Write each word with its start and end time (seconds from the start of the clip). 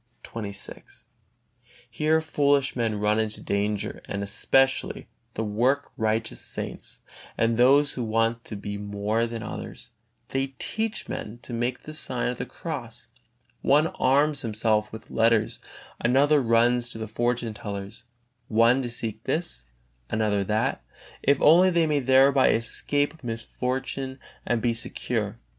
XXVI. 0.23 1.05
Here 1.87 2.21
foolish 2.21 2.75
men 2.75 2.99
run 2.99 3.19
into 3.19 3.39
danger, 3.39 4.01
and 4.05 4.23
especially 4.23 5.07
the 5.35 5.43
work 5.43 5.91
righteous 5.95 6.41
saints, 6.41 7.01
and 7.37 7.55
those 7.55 7.93
who 7.93 8.03
want 8.03 8.43
to 8.45 8.55
be 8.55 8.79
more 8.79 9.27
than 9.27 9.43
others; 9.43 9.91
they 10.29 10.55
teach 10.57 11.07
men 11.07 11.37
to 11.43 11.53
make 11.53 11.83
the 11.83 11.93
sign 11.93 12.29
of 12.29 12.39
the 12.39 12.47
cross; 12.47 13.09
one 13.61 13.89
arms 13.89 14.41
himself 14.41 14.91
with 14.91 15.11
letters, 15.11 15.59
another 16.03 16.41
runs 16.41 16.89
to 16.89 16.97
the 16.97 17.07
fortunetellers; 17.07 18.01
one 18.47 18.81
seeks 18.81 19.19
this, 19.25 19.65
another 20.09 20.43
that, 20.43 20.83
if 21.21 21.39
only 21.43 21.69
they 21.69 21.85
may 21.85 21.99
thereby 21.99 22.49
escape 22.49 23.23
misfortune 23.23 24.17
and 24.47 24.63
be 24.63 24.73
secure. 24.73 25.37